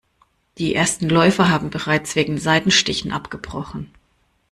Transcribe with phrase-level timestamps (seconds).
[0.57, 3.91] Die ersten Läufer haben bereits wegen Seitenstichen abgebrochen.